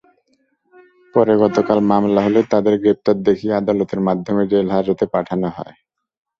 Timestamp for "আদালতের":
3.61-4.01